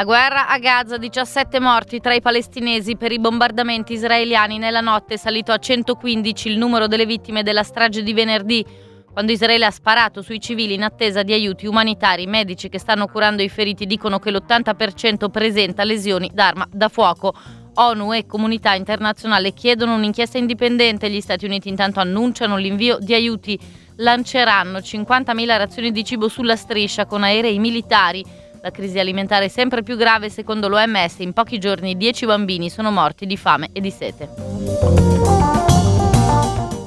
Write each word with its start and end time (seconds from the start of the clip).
La 0.00 0.06
guerra 0.06 0.48
a 0.48 0.58
Gaza, 0.58 0.96
17 0.96 1.60
morti 1.60 2.00
tra 2.00 2.14
i 2.14 2.22
palestinesi 2.22 2.96
per 2.96 3.12
i 3.12 3.18
bombardamenti 3.18 3.92
israeliani. 3.92 4.56
Nella 4.56 4.80
notte 4.80 5.12
è 5.12 5.16
salito 5.18 5.52
a 5.52 5.58
115 5.58 6.48
il 6.48 6.56
numero 6.56 6.86
delle 6.86 7.04
vittime 7.04 7.42
della 7.42 7.62
strage 7.62 8.02
di 8.02 8.14
venerdì, 8.14 8.64
quando 9.12 9.30
Israele 9.30 9.66
ha 9.66 9.70
sparato 9.70 10.22
sui 10.22 10.40
civili 10.40 10.72
in 10.72 10.84
attesa 10.84 11.22
di 11.22 11.34
aiuti 11.34 11.66
umanitari. 11.66 12.22
I 12.22 12.28
medici 12.28 12.70
che 12.70 12.78
stanno 12.78 13.08
curando 13.08 13.42
i 13.42 13.50
feriti 13.50 13.84
dicono 13.84 14.18
che 14.18 14.30
l'80% 14.30 15.28
presenta 15.28 15.84
lesioni 15.84 16.30
d'arma 16.32 16.66
da 16.72 16.88
fuoco. 16.88 17.34
ONU 17.74 18.14
e 18.14 18.24
comunità 18.24 18.72
internazionale 18.72 19.52
chiedono 19.52 19.96
un'inchiesta 19.96 20.38
indipendente. 20.38 21.10
Gli 21.10 21.20
Stati 21.20 21.44
Uniti 21.44 21.68
intanto 21.68 22.00
annunciano 22.00 22.56
l'invio 22.56 22.96
di 22.98 23.12
aiuti. 23.12 23.58
Lanceranno 23.96 24.78
50.000 24.78 25.58
razioni 25.58 25.92
di 25.92 26.02
cibo 26.04 26.28
sulla 26.28 26.56
striscia 26.56 27.04
con 27.04 27.22
aerei 27.22 27.58
militari 27.58 28.39
la 28.62 28.70
crisi 28.70 28.98
alimentare 28.98 29.46
è 29.46 29.48
sempre 29.48 29.82
più 29.82 29.96
grave 29.96 30.28
secondo 30.28 30.68
l'OMS. 30.68 31.18
In 31.18 31.32
pochi 31.32 31.58
giorni 31.58 31.96
10 31.96 32.26
bambini 32.26 32.68
sono 32.68 32.90
morti 32.90 33.26
di 33.26 33.36
fame 33.36 33.70
e 33.72 33.80
di 33.80 33.90
sete. 33.90 34.28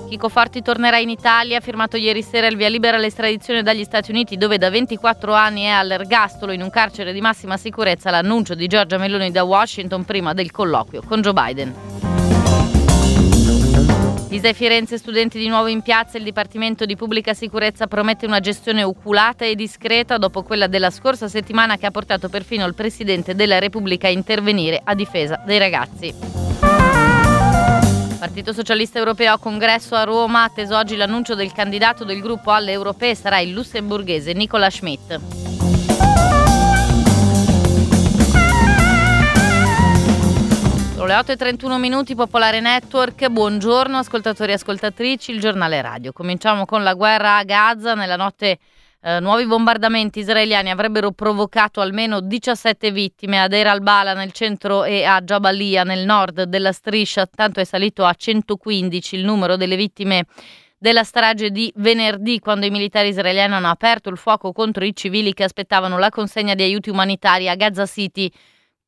Chico 0.07 0.29
Forti 0.29 0.61
tornerà 0.61 0.99
in 0.99 1.09
Italia, 1.09 1.57
ha 1.57 1.61
firmato 1.61 1.97
ieri 1.97 2.21
sera 2.21 2.45
il 2.45 2.55
via 2.55 2.69
libera 2.69 2.97
all'estradizione 2.97 3.63
dagli 3.63 3.83
Stati 3.83 4.11
Uniti 4.11 4.37
dove 4.37 4.59
da 4.59 4.69
24 4.69 5.33
anni 5.33 5.63
è 5.63 5.69
all'ergastolo 5.69 6.51
in 6.51 6.61
un 6.61 6.69
carcere 6.69 7.13
di 7.13 7.21
massima 7.21 7.57
sicurezza 7.57 8.11
l'annuncio 8.11 8.53
di 8.53 8.67
Giorgia 8.67 8.99
Meloni 8.99 9.31
da 9.31 9.43
Washington 9.43 10.05
prima 10.05 10.33
del 10.33 10.51
colloquio 10.51 11.01
con 11.01 11.21
Joe 11.21 11.33
Biden. 11.33 12.12
Pisa 14.33 14.47
e 14.47 14.53
Firenze, 14.55 14.97
studenti 14.97 15.37
di 15.37 15.47
nuovo 15.47 15.67
in 15.67 15.83
piazza, 15.83 16.17
il 16.17 16.23
Dipartimento 16.23 16.85
di 16.85 16.95
Pubblica 16.95 17.35
Sicurezza 17.35 17.85
promette 17.85 18.25
una 18.25 18.39
gestione 18.39 18.81
oculata 18.81 19.45
e 19.45 19.53
discreta 19.53 20.17
dopo 20.17 20.41
quella 20.41 20.65
della 20.65 20.89
scorsa 20.89 21.27
settimana 21.27 21.77
che 21.77 21.85
ha 21.85 21.91
portato 21.91 22.29
perfino 22.29 22.65
il 22.65 22.73
Presidente 22.73 23.35
della 23.35 23.59
Repubblica 23.59 24.07
a 24.07 24.09
intervenire 24.09 24.81
a 24.83 24.95
difesa 24.95 25.39
dei 25.45 25.59
ragazzi. 25.59 26.15
Partito 28.17 28.53
Socialista 28.53 28.97
Europeo 28.97 29.37
congresso 29.37 29.93
a 29.93 30.03
Roma, 30.03 30.45
atteso 30.45 30.75
oggi 30.75 30.95
l'annuncio 30.95 31.35
del 31.35 31.51
candidato 31.51 32.03
del 32.03 32.19
gruppo 32.19 32.49
alle 32.49 32.71
europee 32.71 33.13
sarà 33.13 33.37
il 33.37 33.51
lussemburghese 33.51 34.33
Nicola 34.33 34.71
Schmidt. 34.71 35.42
Le 41.13 41.19
8.31 41.19 41.77
minuti, 41.77 42.15
Popolare 42.15 42.59
Network. 42.59 43.27
Buongiorno 43.27 43.97
ascoltatori 43.97 44.49
e 44.49 44.55
ascoltatrici, 44.55 45.29
il 45.29 45.39
giornale 45.39 45.79
radio. 45.79 46.11
Cominciamo 46.11 46.65
con 46.65 46.81
la 46.81 46.95
guerra 46.95 47.37
a 47.37 47.43
Gaza. 47.43 47.93
Nella 47.93 48.15
notte 48.15 48.57
eh, 48.99 49.19
nuovi 49.19 49.45
bombardamenti 49.45 50.21
israeliani 50.21 50.71
avrebbero 50.71 51.11
provocato 51.11 51.81
almeno 51.81 52.19
17 52.19 52.89
vittime 52.89 53.39
a 53.39 53.47
Deir 53.47 53.67
al-Bala 53.67 54.15
nel 54.15 54.31
centro 54.31 54.85
e 54.85 55.03
a 55.03 55.21
Jabalia 55.21 55.83
nel 55.83 56.03
nord 56.03 56.43
della 56.43 56.71
striscia. 56.71 57.27
Tanto 57.27 57.59
è 57.59 57.63
salito 57.63 58.05
a 58.05 58.13
115 58.15 59.15
il 59.15 59.23
numero 59.23 59.55
delle 59.55 59.75
vittime 59.75 60.25
della 60.79 61.03
strage 61.03 61.51
di 61.51 61.71
venerdì, 61.75 62.39
quando 62.39 62.65
i 62.65 62.71
militari 62.71 63.09
israeliani 63.09 63.53
hanno 63.53 63.69
aperto 63.69 64.09
il 64.09 64.17
fuoco 64.17 64.51
contro 64.51 64.83
i 64.83 64.95
civili 64.95 65.35
che 65.35 65.43
aspettavano 65.43 65.99
la 65.99 66.09
consegna 66.09 66.55
di 66.55 66.63
aiuti 66.63 66.89
umanitari 66.89 67.49
a 67.49 67.55
Gaza 67.55 67.85
City. 67.85 68.31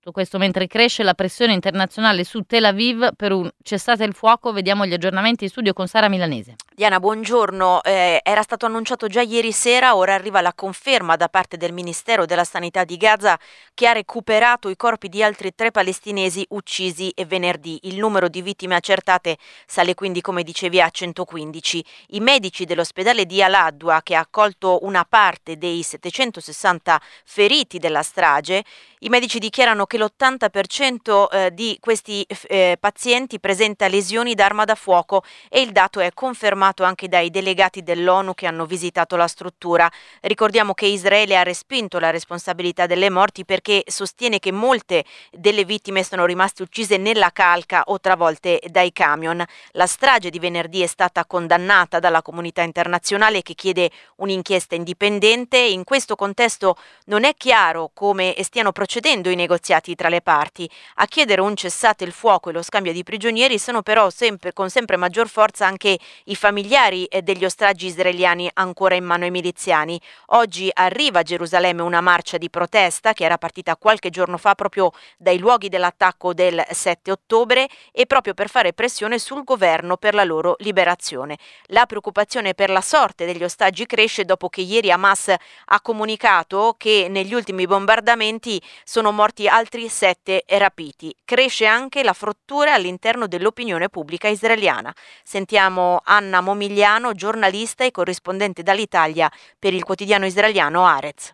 Tutto 0.06 0.20
questo 0.20 0.38
mentre 0.38 0.68
cresce 0.68 1.02
la 1.02 1.16
pressione 1.16 1.54
internazionale 1.54 2.24
su 2.24 2.42
Tel 2.42 2.66
Aviv 2.66 3.16
per 3.16 3.32
un 3.32 3.50
cessate 3.64 4.04
il 4.04 4.14
fuoco. 4.14 4.52
Vediamo 4.52 4.86
gli 4.86 4.94
aggiornamenti 4.94 5.46
in 5.46 5.50
studio 5.50 5.74
con 5.74 5.88
Sara 5.88 6.10
Milanese. 6.10 6.54
Diana, 6.78 7.00
buongiorno. 7.00 7.82
Eh, 7.84 8.20
era 8.22 8.42
stato 8.42 8.66
annunciato 8.66 9.08
già 9.08 9.22
ieri 9.22 9.54
sera, 9.54 9.96
ora 9.96 10.14
arriva 10.14 10.42
la 10.42 10.54
conferma 10.54 11.16
da 11.16 11.30
parte 11.30 11.56
del 11.56 11.72
Ministero 11.72 12.26
della 12.26 12.44
Sanità 12.44 12.84
di 12.84 12.98
Gaza 12.98 13.40
che 13.74 13.88
ha 13.88 13.94
recuperato 13.94 14.68
i 14.68 14.76
corpi 14.76 15.08
di 15.08 15.24
altri 15.24 15.56
tre 15.56 15.72
palestinesi 15.72 16.46
uccisi 16.50 17.14
venerdì. 17.28 17.80
Il 17.84 17.98
numero 17.98 18.28
di 18.28 18.42
vittime 18.42 18.76
accertate 18.76 19.38
sale 19.66 19.94
quindi, 19.94 20.20
come 20.20 20.44
dicevi, 20.44 20.82
a 20.82 20.90
115. 20.90 21.86
I 22.08 22.20
medici 22.20 22.66
dell'ospedale 22.66 23.26
di 23.26 23.42
Al-Adwa, 23.42 24.02
che 24.04 24.16
ha 24.16 24.20
accolto 24.20 24.80
una 24.82 25.06
parte 25.08 25.58
dei 25.58 25.82
760 25.82 27.02
feriti 27.24 27.80
della 27.80 28.04
strage, 28.04 28.66
i 29.00 29.08
medici 29.08 29.40
dichiarano 29.40 29.86
che 29.86 29.98
l'80% 29.98 31.28
eh, 31.32 31.54
di 31.54 31.78
questi 31.80 32.26
eh, 32.48 32.76
pazienti 32.78 33.40
presenta 33.40 33.88
lesioni 33.88 34.34
d'arma 34.34 34.66
da 34.66 34.76
fuoco 34.76 35.24
e 35.48 35.62
il 35.62 35.72
dato 35.72 36.02
è 36.02 36.12
confermato 36.14 36.64
anche 36.74 37.08
dai 37.08 37.30
delegati 37.30 37.84
dell'ONU 37.84 38.34
che 38.34 38.48
hanno 38.48 38.66
visitato 38.66 39.16
la 39.16 39.28
struttura. 39.28 39.92
Ricordiamo 40.22 40.74
che 40.74 40.88
Israele 40.88 41.38
ha 41.38 41.44
respinto 41.44 42.00
la 42.00 42.10
responsabilità 42.10 42.86
delle 42.86 43.10
morti 43.10 43.46
perché 43.46 43.84
sostiene 43.88 44.40
che 44.40 44.52
molte 44.52 45.06
delle 45.32 45.64
vittime 45.64 46.04
sono 46.04 46.26
rimaste 46.26 46.64
uccise 46.64 46.98
nella 46.98 47.30
calca 47.32 47.84
o 47.86 48.00
travolte 48.00 48.62
dai 48.68 48.92
camion. 48.92 49.44
La 49.72 49.86
strage 49.86 50.30
di 50.30 50.40
venerdì 50.40 50.82
è 50.82 50.88
stata 50.88 51.26
condannata 51.26 52.00
dalla 52.00 52.22
comunità 52.22 52.62
internazionale 52.62 53.42
che 53.42 53.54
chiede 53.54 53.92
un'inchiesta 54.18 54.76
indipendente. 54.76 55.58
In 55.58 55.84
questo 55.84 56.16
contesto 56.16 56.78
non 57.06 57.26
è 57.26 57.36
chiaro 57.36 57.92
come 57.94 58.36
stiano 58.42 58.72
procedendo 58.72 59.30
i 59.30 59.36
negoziati 59.36 59.94
tra 59.94 60.10
le 60.10 60.22
parti. 60.22 60.70
A 60.96 61.06
chiedere 61.06 61.42
un 61.42 61.56
cessate 61.56 62.04
il 62.04 62.12
fuoco 62.12 62.50
e 62.50 62.54
lo 62.54 62.64
scambio 62.64 62.92
di 62.92 63.04
prigionieri 63.04 63.60
sono 63.60 63.82
però 63.82 64.10
sempre, 64.10 64.54
con 64.54 64.70
sempre 64.70 64.98
maggior 64.98 65.28
forza 65.28 65.66
anche 65.66 66.00
i 66.26 66.36
familiari 66.36 66.54
eh, 66.60 67.22
degli 67.22 67.44
ostaggi 67.44 67.88
israeliani 67.88 68.50
ancora 68.54 68.96
in 68.96 69.04
mano 69.04 69.26
ai 69.26 69.32
miliziani. 69.32 70.00
Oggi 70.28 70.70
arriva 70.74 71.20
a 71.20 71.24
Gerusalemme 71.24 71.82
una 71.82 72.02
marcia 72.02 72.38
di 72.38 72.50
protesta 72.50 73.14
che 73.14 73.26
era 73.26 73.38
partita 73.38 73.76
qualche 73.76 74.10
giorno 74.10 74.38
fa 74.38 74.56
proprio 74.56 74.92
dai 75.18 75.38
luoghi 75.38 75.70
dell'attacco 75.70 76.34
del 76.34 76.64
7 76.70 77.12
ottobre 77.12 77.68
e 77.92 78.06
proprio 78.06 78.34
per 78.34 78.50
fare 78.50 78.74
pressione 78.74 79.20
sul 79.20 79.44
governo 79.44 79.98
per 79.98 80.14
la 80.14 80.24
loro 80.24 80.56
liberazione. 80.60 81.38
La 81.68 81.86
preoccupazione 81.86 82.54
per 82.54 82.70
la 82.70 82.82
sorte 82.82 83.26
degli 83.26 83.44
ostaggi 83.44 83.86
cresce 83.86 84.24
dopo 84.24 84.48
che 84.50 84.62
ieri 84.62 84.92
Hamas 84.92 85.34
ha 85.66 85.82
comunicato 85.82 86.76
che 86.78 87.08
negli 87.10 87.34
ultimi 87.34 87.66
bombardamenti 87.66 88.62
sono 88.84 89.12
morti 89.12 89.48
altri 89.48 89.90
sette 89.90 90.44
rapiti. 90.48 91.14
Cresce 91.26 91.66
anche 91.66 92.04
la 92.04 92.14
frottura 92.14 92.74
all'interno 92.74 93.28
dell'opinione 93.28 93.90
pubblica 93.90 94.28
israeliana. 94.28 94.94
Sentiamo 95.24 96.02
Anna 96.06 96.42
Momigliano, 96.46 97.14
giornalista 97.14 97.84
e 97.84 97.92
corrispondente 97.92 98.64
dall'Italia 98.64 99.30
per 99.60 99.74
il 99.74 99.84
quotidiano 99.84 100.26
israeliano 100.26 100.86
Arez. 100.86 101.34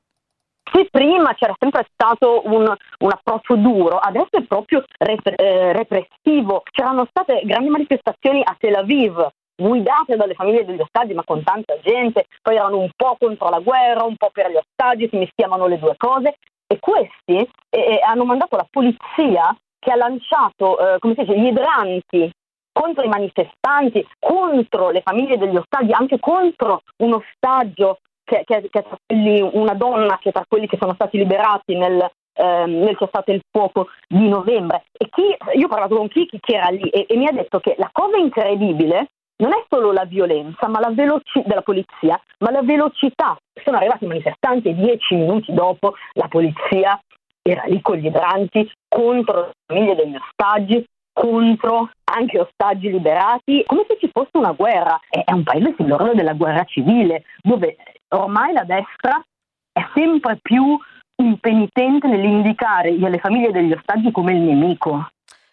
Se 0.71 0.87
prima 0.89 1.33
c'era 1.33 1.53
sempre 1.59 1.85
stato 1.91 2.43
un, 2.45 2.73
un, 2.99 3.11
approccio 3.11 3.55
duro, 3.55 3.97
adesso 3.97 4.29
è 4.31 4.43
proprio 4.43 4.85
rep- 4.97 5.39
eh, 5.39 5.73
repressivo. 5.73 6.63
C'erano 6.71 7.05
state 7.09 7.41
grandi 7.43 7.69
manifestazioni 7.69 8.41
a 8.41 8.55
Tel 8.57 8.75
Aviv, 8.75 9.27
guidate 9.53 10.15
dalle 10.15 10.33
famiglie 10.33 10.63
degli 10.63 10.79
ostaggi, 10.79 11.13
ma 11.13 11.23
con 11.25 11.43
tanta 11.43 11.77
gente, 11.81 12.27
poi 12.41 12.55
erano 12.55 12.79
un 12.79 12.89
po' 12.95 13.17
contro 13.19 13.49
la 13.49 13.59
guerra, 13.59 14.03
un 14.03 14.15
po' 14.15 14.29
per 14.31 14.49
gli 14.49 14.55
ostaggi, 14.55 15.09
si 15.09 15.17
mischiavano 15.17 15.67
le 15.67 15.77
due 15.77 15.95
cose 15.97 16.37
e 16.67 16.79
questi 16.79 17.49
eh, 17.69 17.99
hanno 18.01 18.23
mandato 18.23 18.55
la 18.55 18.67
polizia 18.69 19.53
che 19.77 19.91
ha 19.91 19.95
lanciato 19.95 20.79
eh, 20.79 20.97
dice, 21.01 21.37
gli 21.37 21.47
idranti 21.47 22.31
contro 22.71 23.03
i 23.03 23.09
manifestanti, 23.09 24.05
contro 24.19 24.89
le 24.89 25.01
famiglie 25.01 25.37
degli 25.37 25.55
ostaggi, 25.55 25.91
anche 25.91 26.19
contro 26.19 26.83
un 26.97 27.13
ostaggio 27.13 27.99
che, 28.23 28.43
che, 28.45 28.67
che 28.69 28.85
quelli, 29.05 29.41
una 29.41 29.73
donna 29.73 30.17
che 30.19 30.29
è 30.29 30.31
tra 30.31 30.45
quelli 30.47 30.67
che 30.67 30.77
sono 30.79 30.93
stati 30.93 31.17
liberati 31.17 31.75
nel, 31.75 31.99
eh, 32.33 32.65
nel 32.65 32.95
cessate 32.97 33.33
il 33.33 33.41
fuoco 33.49 33.87
di 34.07 34.27
novembre. 34.27 34.85
E 34.91 35.09
chi, 35.09 35.35
io 35.57 35.65
ho 35.65 35.69
parlato 35.69 35.95
con 35.95 36.07
chi, 36.07 36.25
chi 36.27 36.53
era 36.53 36.69
lì 36.69 36.87
e, 36.89 37.05
e 37.07 37.17
mi 37.17 37.27
ha 37.27 37.31
detto 37.31 37.59
che 37.59 37.75
la 37.77 37.89
cosa 37.91 38.17
incredibile 38.17 39.07
non 39.41 39.53
è 39.53 39.65
solo 39.67 39.91
la 39.91 40.05
violenza 40.05 40.67
la 40.67 40.91
veloci- 40.91 41.43
della 41.45 41.63
polizia, 41.63 42.21
ma 42.39 42.51
la 42.51 42.61
velocità. 42.61 43.35
Sono 43.63 43.77
arrivati 43.77 44.05
i 44.05 44.07
manifestanti 44.07 44.69
e 44.69 44.75
dieci 44.75 45.15
minuti 45.15 45.51
dopo 45.51 45.95
la 46.13 46.27
polizia 46.27 46.99
era 47.41 47.63
lì 47.65 47.81
con 47.81 47.95
gli 47.95 48.05
idranti 48.05 48.71
contro 48.87 49.47
le 49.47 49.53
famiglie 49.65 49.95
degli 49.95 50.15
ostaggi, 50.15 50.85
contro 51.13 51.89
anche 52.03 52.39
ostaggi 52.39 52.89
liberati, 52.89 53.63
come 53.65 53.85
se 53.87 53.97
ci 53.99 54.09
fosse 54.11 54.37
una 54.37 54.51
guerra. 54.51 54.99
È 55.09 55.31
un 55.31 55.43
paese 55.43 55.73
sull'orlo 55.77 56.13
della 56.13 56.33
guerra 56.33 56.63
civile, 56.65 57.23
dove 57.41 57.77
ormai 58.09 58.53
la 58.53 58.63
destra 58.63 59.23
è 59.71 59.81
sempre 59.93 60.39
più 60.41 60.77
impenitente 61.15 62.07
nell'indicare 62.07 62.91
le 62.91 63.19
famiglie 63.19 63.51
degli 63.51 63.71
ostaggi 63.71 64.11
come 64.11 64.33
il 64.33 64.41
nemico. 64.41 65.07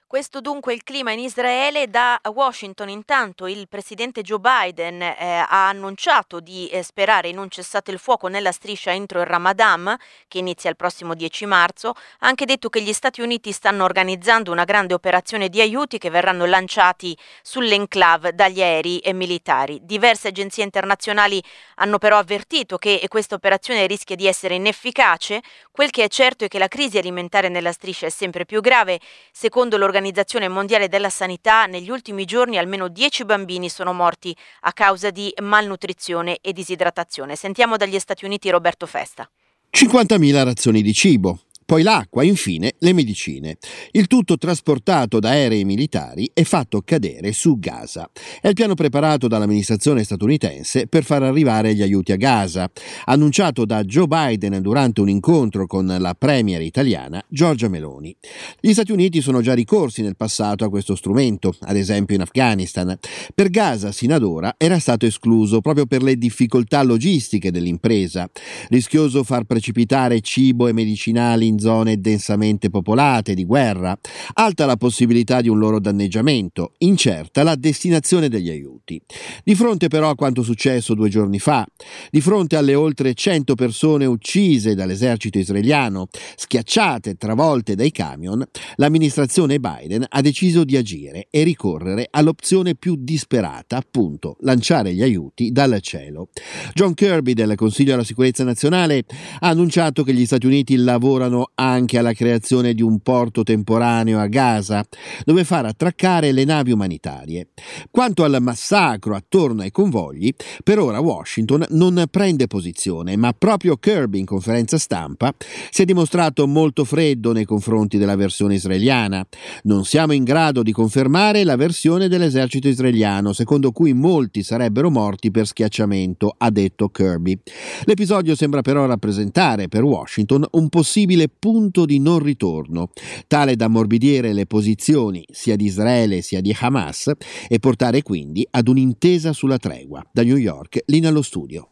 Questo 0.08 0.40
dunque 0.40 0.72
il 0.72 0.84
clima 0.84 1.12
in 1.12 1.18
Israele. 1.18 1.90
Da 1.90 2.18
Washington 2.32 2.88
intanto 2.88 3.46
il 3.46 3.68
presidente 3.68 4.22
Joe 4.22 4.38
Biden 4.38 5.02
eh, 5.02 5.44
ha 5.46 5.68
annunciato 5.68 6.40
di 6.40 6.66
eh, 6.68 6.82
sperare 6.82 7.28
in 7.28 7.36
un 7.36 7.50
cessate 7.50 7.90
il 7.90 7.98
fuoco 7.98 8.26
nella 8.26 8.50
striscia 8.50 8.90
entro 8.90 9.20
il 9.20 9.26
Ramadan, 9.26 9.94
che 10.26 10.38
inizia 10.38 10.70
il 10.70 10.76
prossimo 10.76 11.12
10 11.12 11.44
marzo. 11.44 11.90
Ha 11.90 12.26
anche 12.26 12.46
detto 12.46 12.70
che 12.70 12.80
gli 12.80 12.94
Stati 12.94 13.20
Uniti 13.20 13.52
stanno 13.52 13.84
organizzando 13.84 14.50
una 14.50 14.64
grande 14.64 14.94
operazione 14.94 15.50
di 15.50 15.60
aiuti 15.60 15.98
che 15.98 16.08
verranno 16.08 16.46
lanciati 16.46 17.14
sull'enclave 17.42 18.34
dagli 18.34 18.62
aerei 18.62 19.00
e 19.00 19.12
militari. 19.12 19.78
Diverse 19.82 20.28
agenzie 20.28 20.64
internazionali 20.64 21.44
hanno 21.74 21.98
però 21.98 22.16
avvertito 22.16 22.78
che 22.78 23.04
questa 23.08 23.34
operazione 23.34 23.86
rischia 23.86 24.16
di 24.16 24.26
essere 24.26 24.54
inefficace. 24.54 25.42
Quel 25.70 25.90
che 25.90 26.04
è 26.04 26.08
certo 26.08 26.46
è 26.46 26.48
che 26.48 26.58
la 26.58 26.68
crisi 26.68 26.96
alimentare 26.96 27.50
nella 27.50 27.72
striscia 27.72 28.06
è 28.06 28.10
sempre 28.10 28.46
più 28.46 28.62
grave. 28.62 29.00
Secondo 29.30 29.76
l'organizzazione 29.76 29.96
dall'Organizzazione 29.98 30.48
Mondiale 30.48 30.88
della 30.88 31.10
Sanità, 31.10 31.66
negli 31.66 31.90
ultimi 31.90 32.24
giorni 32.24 32.56
almeno 32.56 32.88
10 32.88 33.24
bambini 33.24 33.68
sono 33.68 33.92
morti 33.92 34.34
a 34.60 34.72
causa 34.72 35.10
di 35.10 35.32
malnutrizione 35.42 36.38
e 36.40 36.52
disidratazione. 36.52 37.34
Sentiamo 37.34 37.76
dagli 37.76 37.98
Stati 37.98 38.24
Uniti 38.24 38.48
Roberto 38.50 38.86
Festa. 38.86 39.28
50.000 39.70 40.44
razioni 40.44 40.82
di 40.82 40.94
cibo, 40.94 41.40
poi 41.68 41.82
l'acqua, 41.82 42.22
infine 42.22 42.76
le 42.78 42.94
medicine. 42.94 43.58
Il 43.90 44.06
tutto 44.06 44.38
trasportato 44.38 45.18
da 45.18 45.28
aerei 45.28 45.66
militari 45.66 46.30
e 46.32 46.44
fatto 46.44 46.80
cadere 46.80 47.32
su 47.32 47.58
Gaza. 47.58 48.08
È 48.40 48.48
il 48.48 48.54
piano 48.54 48.72
preparato 48.72 49.28
dall'amministrazione 49.28 50.02
statunitense 50.02 50.86
per 50.86 51.04
far 51.04 51.24
arrivare 51.24 51.74
gli 51.74 51.82
aiuti 51.82 52.12
a 52.12 52.16
Gaza, 52.16 52.70
annunciato 53.04 53.66
da 53.66 53.84
Joe 53.84 54.06
Biden 54.06 54.62
durante 54.62 55.02
un 55.02 55.10
incontro 55.10 55.66
con 55.66 55.94
la 55.98 56.14
premier 56.14 56.62
italiana 56.62 57.22
Giorgia 57.28 57.68
Meloni. 57.68 58.16
Gli 58.58 58.72
Stati 58.72 58.92
Uniti 58.92 59.20
sono 59.20 59.42
già 59.42 59.52
ricorsi 59.52 60.00
nel 60.00 60.16
passato 60.16 60.64
a 60.64 60.70
questo 60.70 60.96
strumento, 60.96 61.54
ad 61.60 61.76
esempio 61.76 62.14
in 62.14 62.22
Afghanistan. 62.22 62.98
Per 63.34 63.50
Gaza, 63.50 63.92
sino 63.92 64.14
ad 64.14 64.22
ora, 64.22 64.54
era 64.56 64.78
stato 64.78 65.04
escluso 65.04 65.60
proprio 65.60 65.84
per 65.84 66.02
le 66.02 66.16
difficoltà 66.16 66.82
logistiche 66.82 67.50
dell'impresa. 67.50 68.26
Rischioso 68.70 69.22
far 69.22 69.44
precipitare 69.44 70.22
cibo 70.22 70.66
e 70.66 70.72
medicinali 70.72 71.46
in 71.46 71.56
zone 71.58 72.00
densamente 72.00 72.70
popolate, 72.70 73.34
di 73.34 73.44
guerra, 73.44 73.96
alta 74.34 74.66
la 74.66 74.76
possibilità 74.76 75.40
di 75.40 75.48
un 75.48 75.58
loro 75.58 75.80
danneggiamento, 75.80 76.72
incerta 76.78 77.42
la 77.42 77.54
destinazione 77.54 78.28
degli 78.28 78.50
aiuti. 78.50 79.00
Di 79.44 79.54
fronte 79.54 79.88
però 79.88 80.10
a 80.10 80.14
quanto 80.14 80.42
successo 80.42 80.94
due 80.94 81.08
giorni 81.08 81.38
fa, 81.38 81.66
di 82.10 82.20
fronte 82.20 82.56
alle 82.56 82.74
oltre 82.74 83.14
100 83.14 83.54
persone 83.54 84.06
uccise 84.06 84.74
dall'esercito 84.74 85.38
israeliano, 85.38 86.08
schiacciate 86.36 87.10
e 87.10 87.14
travolte 87.16 87.74
dai 87.74 87.90
camion, 87.90 88.44
l'amministrazione 88.76 89.58
Biden 89.58 90.04
ha 90.08 90.20
deciso 90.20 90.64
di 90.64 90.76
agire 90.76 91.26
e 91.30 91.42
ricorrere 91.42 92.06
all'opzione 92.10 92.74
più 92.74 92.96
disperata, 92.98 93.76
appunto, 93.76 94.36
lanciare 94.40 94.92
gli 94.92 95.02
aiuti 95.02 95.50
dal 95.50 95.78
cielo. 95.80 96.28
John 96.74 96.94
Kirby 96.94 97.32
del 97.32 97.54
Consiglio 97.54 97.90
della 97.92 98.04
Sicurezza 98.04 98.44
Nazionale 98.44 99.04
ha 99.40 99.48
annunciato 99.48 100.02
che 100.02 100.12
gli 100.12 100.26
Stati 100.26 100.46
Uniti 100.46 100.76
lavorano 100.76 101.47
anche 101.54 101.98
alla 101.98 102.12
creazione 102.12 102.74
di 102.74 102.82
un 102.82 103.00
porto 103.00 103.42
temporaneo 103.42 104.18
a 104.18 104.26
Gaza, 104.26 104.84
dove 105.24 105.44
far 105.44 105.66
attraccare 105.66 106.32
le 106.32 106.44
navi 106.44 106.72
umanitarie. 106.72 107.48
Quanto 107.90 108.24
al 108.24 108.36
massacro 108.40 109.14
attorno 109.14 109.62
ai 109.62 109.70
convogli, 109.70 110.32
per 110.62 110.78
ora 110.78 111.00
Washington 111.00 111.64
non 111.70 112.04
prende 112.10 112.46
posizione, 112.46 113.16
ma 113.16 113.32
proprio 113.32 113.76
Kirby 113.76 114.18
in 114.18 114.26
conferenza 114.26 114.78
stampa 114.78 115.32
si 115.70 115.82
è 115.82 115.84
dimostrato 115.84 116.46
molto 116.46 116.84
freddo 116.84 117.32
nei 117.32 117.44
confronti 117.44 117.98
della 117.98 118.16
versione 118.16 118.54
israeliana. 118.54 119.26
Non 119.64 119.84
siamo 119.84 120.12
in 120.12 120.24
grado 120.24 120.62
di 120.62 120.72
confermare 120.72 121.44
la 121.44 121.56
versione 121.56 122.08
dell'esercito 122.08 122.68
israeliano, 122.68 123.32
secondo 123.32 123.72
cui 123.72 123.92
molti 123.92 124.42
sarebbero 124.42 124.90
morti 124.90 125.30
per 125.30 125.46
schiacciamento, 125.46 126.34
ha 126.36 126.50
detto 126.50 126.88
Kirby. 126.88 127.38
L'episodio 127.84 128.34
sembra 128.34 128.62
però 128.62 128.86
rappresentare 128.86 129.68
per 129.68 129.82
Washington 129.82 130.46
un 130.52 130.68
possibile 130.68 131.28
punto 131.38 131.84
di 131.84 131.98
non 132.00 132.18
ritorno, 132.18 132.90
tale 133.26 133.56
da 133.56 133.66
ammorbidire 133.66 134.32
le 134.32 134.46
posizioni 134.46 135.24
sia 135.30 135.56
di 135.56 135.64
Israele 135.64 136.20
sia 136.20 136.40
di 136.40 136.56
Hamas 136.58 137.12
e 137.48 137.58
portare 137.58 138.02
quindi 138.02 138.46
ad 138.50 138.68
un'intesa 138.68 139.32
sulla 139.32 139.58
tregua. 139.58 140.04
Da 140.12 140.22
New 140.22 140.36
York, 140.36 140.82
Lina 140.86 141.08
allo 141.08 141.22
studio. 141.22 141.70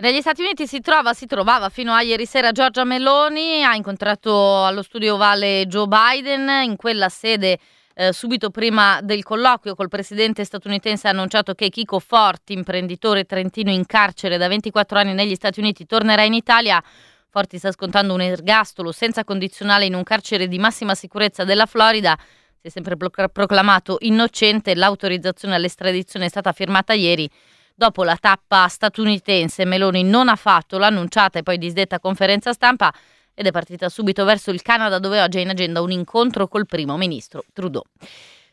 Negli 0.00 0.20
Stati 0.20 0.42
Uniti 0.42 0.68
si 0.68 0.80
trova, 0.80 1.12
si 1.12 1.26
trovava 1.26 1.70
fino 1.70 1.92
a 1.92 2.02
ieri 2.02 2.24
sera 2.24 2.52
Giorgia 2.52 2.84
Meloni, 2.84 3.64
ha 3.64 3.74
incontrato 3.74 4.64
allo 4.64 4.82
studio 4.82 5.14
ovale 5.14 5.66
Joe 5.66 5.88
Biden, 5.88 6.48
in 6.62 6.76
quella 6.76 7.08
sede 7.08 7.58
eh, 7.94 8.12
subito 8.12 8.50
prima 8.50 9.00
del 9.02 9.24
colloquio 9.24 9.74
col 9.74 9.88
presidente 9.88 10.44
statunitense 10.44 11.08
ha 11.08 11.10
annunciato 11.10 11.54
che 11.54 11.68
Chico 11.68 11.98
Forti, 11.98 12.52
imprenditore 12.52 13.24
trentino 13.24 13.72
in 13.72 13.86
carcere 13.86 14.36
da 14.36 14.46
24 14.46 15.00
anni 15.00 15.14
negli 15.14 15.34
Stati 15.34 15.58
Uniti, 15.58 15.84
tornerà 15.84 16.22
in 16.22 16.34
Italia. 16.34 16.80
Forti 17.30 17.58
sta 17.58 17.70
scontando 17.72 18.14
un 18.14 18.22
ergastolo 18.22 18.90
senza 18.90 19.22
condizionale 19.22 19.84
in 19.84 19.94
un 19.94 20.02
carcere 20.02 20.48
di 20.48 20.58
massima 20.58 20.94
sicurezza 20.94 21.44
della 21.44 21.66
Florida. 21.66 22.16
Si 22.60 22.68
è 22.68 22.70
sempre 22.70 22.96
proclamato 22.96 23.98
innocente. 24.00 24.74
L'autorizzazione 24.74 25.54
all'estradizione 25.54 26.24
è 26.24 26.28
stata 26.28 26.52
firmata 26.52 26.94
ieri. 26.94 27.28
Dopo 27.74 28.02
la 28.02 28.16
tappa 28.18 28.66
statunitense, 28.66 29.64
Meloni 29.66 30.02
non 30.02 30.28
ha 30.28 30.36
fatto 30.36 30.78
l'annunciata 30.78 31.38
e 31.38 31.42
poi 31.42 31.58
disdetta 31.58 32.00
conferenza 32.00 32.52
stampa 32.52 32.92
ed 33.34 33.46
è 33.46 33.50
partita 33.52 33.88
subito 33.88 34.24
verso 34.24 34.50
il 34.50 34.62
Canada 34.62 34.98
dove 34.98 35.20
oggi 35.20 35.38
è 35.38 35.42
in 35.42 35.50
agenda 35.50 35.80
un 35.80 35.92
incontro 35.92 36.48
col 36.48 36.66
primo 36.66 36.96
ministro 36.96 37.44
Trudeau. 37.52 37.84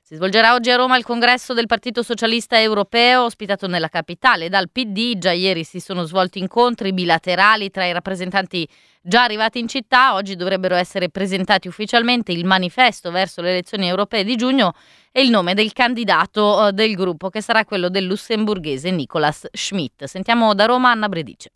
Si 0.07 0.13
svolgerà 0.13 0.53
oggi 0.53 0.69
a 0.69 0.75
Roma 0.75 0.97
il 0.97 1.03
congresso 1.03 1.55
del 1.55 1.65
Partito 1.65 2.03
Socialista 2.03 2.61
Europeo, 2.61 3.23
ospitato 3.23 3.65
nella 3.65 3.87
capitale 3.89 4.49
dal 4.49 4.69
PD. 4.69 5.17
Già 5.17 5.31
ieri 5.31 5.63
si 5.63 5.79
sono 5.79 6.03
svolti 6.03 6.37
incontri 6.37 6.93
bilaterali 6.93 7.71
tra 7.71 7.87
i 7.87 7.91
rappresentanti 7.91 8.69
già 9.01 9.23
arrivati 9.23 9.57
in 9.57 9.67
città. 9.67 10.13
Oggi 10.13 10.35
dovrebbero 10.35 10.75
essere 10.75 11.09
presentati 11.09 11.67
ufficialmente 11.67 12.31
il 12.31 12.45
manifesto 12.45 13.09
verso 13.09 13.41
le 13.41 13.49
elezioni 13.49 13.87
europee 13.87 14.23
di 14.23 14.35
giugno 14.35 14.75
e 15.11 15.23
il 15.23 15.31
nome 15.31 15.55
del 15.55 15.73
candidato 15.73 16.67
eh, 16.67 16.71
del 16.71 16.93
gruppo, 16.93 17.31
che 17.31 17.41
sarà 17.41 17.65
quello 17.65 17.89
del 17.89 18.05
lussemburghese 18.05 18.91
Nicolas 18.91 19.47
Schmidt. 19.53 20.03
Sentiamo 20.03 20.53
da 20.53 20.65
Roma 20.65 20.91
Anna 20.91 21.09
Bredice. 21.09 21.49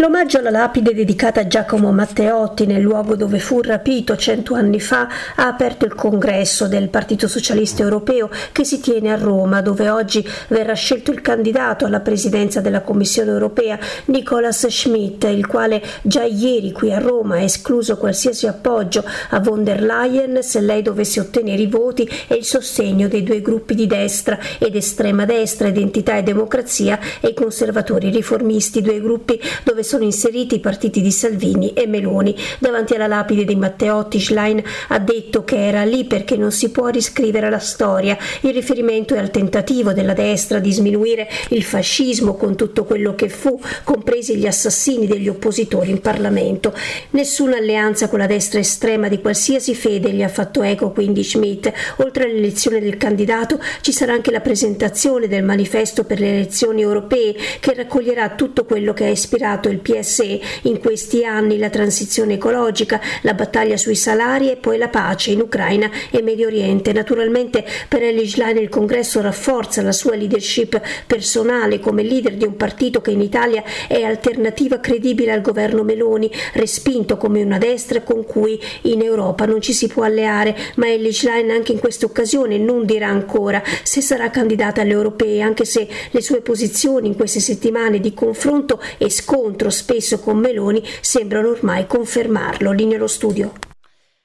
L'omaggio 0.00 0.38
alla 0.38 0.50
lapide 0.50 0.94
dedicata 0.94 1.40
a 1.40 1.46
Giacomo 1.46 1.92
Matteotti 1.92 2.64
nel 2.64 2.80
luogo 2.80 3.16
dove 3.16 3.38
fu 3.38 3.60
rapito 3.60 4.16
cento 4.16 4.54
anni 4.54 4.80
fa 4.80 5.06
ha 5.36 5.46
aperto 5.46 5.84
il 5.84 5.94
congresso 5.94 6.68
del 6.68 6.88
Partito 6.88 7.28
Socialista 7.28 7.82
Europeo 7.82 8.30
che 8.50 8.64
si 8.64 8.80
tiene 8.80 9.12
a 9.12 9.16
Roma, 9.16 9.60
dove 9.60 9.90
oggi 9.90 10.26
verrà 10.48 10.72
scelto 10.72 11.10
il 11.10 11.20
candidato 11.20 11.84
alla 11.84 12.00
presidenza 12.00 12.62
della 12.62 12.80
Commissione 12.80 13.30
Europea 13.30 13.78
Nicolas 14.06 14.66
Schmidt, 14.68 15.24
il 15.24 15.46
quale 15.46 15.82
già 16.00 16.22
ieri 16.22 16.72
qui 16.72 16.92
a 16.92 16.98
Roma 16.98 17.34
ha 17.34 17.42
escluso 17.42 17.98
qualsiasi 17.98 18.46
appoggio 18.46 19.04
a 19.30 19.40
von 19.40 19.64
der 19.64 19.82
Leyen 19.82 20.42
se 20.42 20.60
lei 20.60 20.80
dovesse 20.80 21.20
ottenere 21.20 21.60
i 21.60 21.66
voti 21.66 22.08
e 22.26 22.36
il 22.36 22.44
sostegno 22.44 23.06
dei 23.06 23.22
due 23.22 23.42
gruppi 23.42 23.74
di 23.74 23.86
destra 23.86 24.38
ed 24.58 24.76
estrema 24.76 25.26
destra, 25.26 25.68
Identità 25.68 26.16
e 26.16 26.22
Democrazia 26.22 26.98
e 27.20 27.28
i 27.28 27.34
conservatori 27.34 28.08
riformisti, 28.08 28.80
due 28.80 28.98
gruppi 29.00 29.38
dove 29.70 29.84
sono 29.84 30.02
inseriti 30.02 30.56
i 30.56 30.60
partiti 30.60 31.00
di 31.00 31.12
Salvini 31.12 31.72
e 31.74 31.86
Meloni. 31.86 32.34
Davanti 32.58 32.94
alla 32.94 33.06
lapide 33.06 33.44
di 33.44 33.54
Matteotti, 33.54 34.18
Schlein 34.18 34.60
ha 34.88 34.98
detto 34.98 35.44
che 35.44 35.64
era 35.64 35.84
lì 35.84 36.06
perché 36.06 36.36
non 36.36 36.50
si 36.50 36.70
può 36.70 36.88
riscrivere 36.88 37.48
la 37.50 37.60
storia. 37.60 38.18
Il 38.40 38.52
riferimento 38.52 39.14
è 39.14 39.18
al 39.18 39.30
tentativo 39.30 39.92
della 39.92 40.12
destra 40.12 40.58
di 40.58 40.72
sminuire 40.72 41.28
il 41.50 41.62
fascismo 41.62 42.34
con 42.34 42.56
tutto 42.56 42.84
quello 42.84 43.14
che 43.14 43.28
fu, 43.28 43.60
compresi 43.84 44.36
gli 44.36 44.46
assassini 44.46 45.06
degli 45.06 45.28
oppositori 45.28 45.90
in 45.90 46.00
Parlamento. 46.00 46.74
Nessuna 47.10 47.58
alleanza 47.58 48.08
con 48.08 48.18
la 48.18 48.26
destra 48.26 48.58
estrema 48.58 49.06
di 49.06 49.20
qualsiasi 49.20 49.76
fede 49.76 50.10
gli 50.10 50.24
ha 50.24 50.28
fatto 50.28 50.62
eco 50.62 50.90
quindi 50.90 51.22
Schmidt. 51.22 51.72
Oltre 51.98 52.24
all'elezione 52.24 52.80
del 52.80 52.96
candidato 52.96 53.60
ci 53.82 53.92
sarà 53.92 54.14
anche 54.14 54.32
la 54.32 54.40
presentazione 54.40 55.28
del 55.28 55.44
manifesto 55.44 56.02
per 56.02 56.18
le 56.18 56.30
elezioni 56.30 56.82
europee 56.82 57.36
che 57.60 57.72
raccoglierà 57.74 58.30
tutto 58.30 58.64
quello 58.64 58.92
che 58.92 59.04
ha 59.04 59.10
ispirato 59.10 59.58
il 59.68 59.78
PSE 59.78 60.40
in 60.62 60.78
questi 60.78 61.24
anni, 61.24 61.58
la 61.58 61.70
transizione 61.70 62.34
ecologica, 62.34 63.00
la 63.22 63.34
battaglia 63.34 63.76
sui 63.76 63.94
salari 63.94 64.50
e 64.50 64.56
poi 64.56 64.78
la 64.78 64.88
pace 64.88 65.32
in 65.32 65.40
Ucraina 65.40 65.90
e 66.10 66.22
Medio 66.22 66.46
Oriente. 66.46 66.92
Naturalmente 66.92 67.64
per 67.88 68.02
Eli 68.02 68.26
Schlein 68.26 68.56
il 68.58 68.68
congresso 68.68 69.20
rafforza 69.20 69.82
la 69.82 69.92
sua 69.92 70.14
leadership 70.14 70.80
personale 71.06 71.80
come 71.80 72.02
leader 72.02 72.34
di 72.34 72.44
un 72.44 72.56
partito 72.56 73.00
che 73.00 73.10
in 73.10 73.20
Italia 73.20 73.62
è 73.86 74.02
alternativa 74.02 74.78
credibile 74.78 75.32
al 75.32 75.40
governo 75.40 75.82
Meloni, 75.82 76.30
respinto 76.54 77.16
come 77.16 77.42
una 77.42 77.58
destra 77.58 78.02
con 78.02 78.24
cui 78.24 78.60
in 78.82 79.02
Europa 79.02 79.46
non 79.46 79.60
ci 79.60 79.72
si 79.72 79.86
può 79.86 80.04
alleare, 80.04 80.56
ma 80.76 80.88
Eli 80.88 81.12
Schlein 81.12 81.50
anche 81.50 81.72
in 81.72 81.78
questa 81.78 82.06
occasione 82.06 82.58
non 82.58 82.84
dirà 82.84 83.08
ancora 83.08 83.62
se 83.82 84.00
sarà 84.00 84.30
candidata 84.30 84.80
alle 84.80 84.92
europee, 84.92 85.40
anche 85.40 85.64
se 85.64 85.88
le 86.10 86.20
sue 86.20 86.40
posizioni 86.40 87.08
in 87.08 87.16
queste 87.16 87.40
settimane 87.40 88.00
di 88.00 88.14
confronto 88.14 88.80
e 88.98 89.10
scontro 89.10 89.49
spesso 89.70 90.20
con 90.20 90.38
Meloni 90.38 90.82
sembrano 91.00 91.50
ormai 91.50 91.86
confermarlo 91.86 92.72
lì 92.72 92.86
nello 92.86 93.06
studio. 93.06 93.52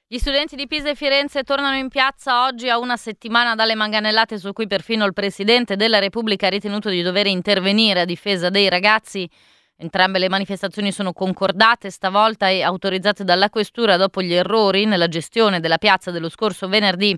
Gli 0.07 0.19
studenti 0.19 0.55
di 0.55 0.67
Pisa 0.67 0.89
e 0.89 0.95
Firenze 0.95 1.43
tornano 1.43 1.77
in 1.77 1.89
piazza 1.89 2.45
oggi 2.45 2.69
a 2.69 2.77
una 2.77 2.95
settimana 2.95 3.55
dalle 3.55 3.73
manganellate 3.73 4.37
su 4.37 4.53
cui 4.53 4.67
perfino 4.67 5.03
il 5.03 5.13
Presidente 5.13 5.75
della 5.75 5.97
Repubblica 5.97 6.45
ha 6.45 6.51
ritenuto 6.51 6.89
di 6.89 7.01
dover 7.01 7.25
intervenire 7.25 8.01
a 8.01 8.05
difesa 8.05 8.49
dei 8.49 8.69
ragazzi. 8.69 9.27
Entrambe 9.77 10.19
le 10.19 10.29
manifestazioni 10.29 10.91
sono 10.91 11.11
concordate 11.11 11.89
stavolta 11.89 12.49
e 12.49 12.61
autorizzate 12.61 13.23
dalla 13.23 13.49
Questura 13.49 13.97
dopo 13.97 14.21
gli 14.21 14.33
errori 14.33 14.85
nella 14.85 15.09
gestione 15.09 15.59
della 15.59 15.79
piazza 15.79 16.11
dello 16.11 16.29
scorso 16.29 16.67
venerdì. 16.67 17.17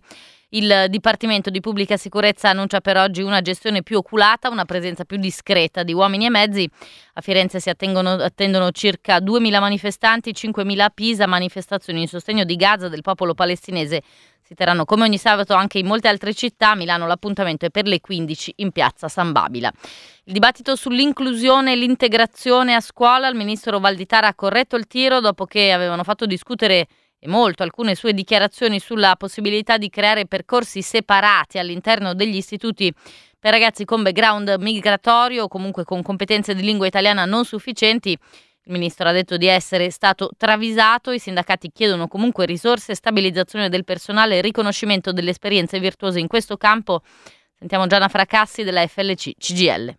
Il 0.51 0.86
Dipartimento 0.88 1.50
di 1.50 1.60
Pubblica 1.60 1.98
Sicurezza 1.98 2.48
annuncia 2.48 2.80
per 2.80 2.96
oggi 2.96 3.22
una 3.22 3.42
gestione 3.42 3.84
più 3.84 3.98
oculata, 3.98 4.48
una 4.48 4.63
presenza 4.63 5.04
più 5.04 5.18
discreta 5.18 5.84
di 5.84 5.92
uomini 5.92 6.25
e 6.25 6.30
mezzi. 6.30 6.70
A 7.16 7.22
Firenze 7.22 7.60
si 7.60 7.70
attendono 7.70 8.72
circa 8.72 9.18
2.000 9.18 9.60
manifestanti, 9.60 10.32
5.000 10.32 10.80
a 10.80 10.89
Pisa, 10.89 11.27
manifestazioni 11.27 12.00
in 12.00 12.08
sostegno 12.08 12.46
di 12.46 12.56
Gaza 12.56 12.88
del 12.88 13.01
popolo 13.01 13.34
palestinese. 13.34 14.01
Si 14.42 14.54
terranno 14.54 14.86
come 14.86 15.04
ogni 15.04 15.18
sabato 15.18 15.54
anche 15.54 15.80
in 15.80 15.86
molte 15.86 16.08
altre 16.08 16.34
città. 16.34 16.72
A 16.72 16.75
Milano 16.75 17.08
l'appuntamento 17.08 17.66
è 17.66 17.70
per 17.70 17.86
le 17.86 18.00
15 18.00 18.54
in 18.58 18.72
piazza 18.72 19.10
San 19.10 19.34
Babila. 19.34 19.70
Il 20.24 20.32
dibattito 20.32 20.77
sull'inclusione 20.77 21.74
e 21.74 21.75
l'integrazione 21.75 22.74
a 22.74 22.80
scuola, 22.80 23.27
il 23.27 23.36
ministro 23.36 23.80
Valditara 23.80 24.27
ha 24.27 24.34
corretto 24.34 24.77
il 24.77 24.88
tiro 24.88 25.20
dopo 25.20 25.44
che 25.44 25.74
avevano 25.74 26.06
fatto 26.06 26.25
discutere 26.25 26.88
e 27.20 27.28
molto 27.28 27.64
alcune 27.64 27.96
sue 27.96 28.14
dichiarazioni 28.14 28.80
sulla 28.80 29.16
possibilità 29.16 29.78
di 29.78 29.90
creare 29.90 30.28
percorsi 30.28 30.82
separati 30.82 31.58
all'interno 31.58 32.14
degli 32.14 32.36
istituti 32.36 32.94
per 33.40 33.52
ragazzi 33.52 33.86
con 33.86 34.04
background 34.04 34.56
migratorio 34.60 35.44
o 35.44 35.48
comunque 35.48 35.84
con 35.84 36.02
competenze 36.02 36.56
di 36.56 36.62
lingua 36.64 36.88
italiana 36.88 37.26
non 37.26 37.46
sufficienti. 37.46 38.12
Il 38.12 38.74
ministro 38.74 39.08
ha 39.08 39.14
detto 39.14 39.38
di 39.38 39.46
essere 39.46 39.90
stato 39.92 40.32
travisato, 40.38 41.12
i 41.12 41.20
sindacati 41.20 41.72
chiedono 41.72 42.08
comunque 42.08 42.46
risorse, 42.46 42.96
stabilizzazione 42.96 43.70
del 43.70 43.86
personale 43.86 44.38
e 44.38 44.42
riconoscimento 44.42 45.14
delle 45.14 45.30
esperienze 45.30 45.80
virtuose 45.80 46.20
in 46.20 46.28
questo 46.28 46.58
campo. 46.58 47.02
Sentiamo 47.58 47.88
Gianna 47.88 48.10
Fracassi 48.10 48.64
della 48.64 48.86
FLC 48.86 49.32
CGL. 49.38 49.98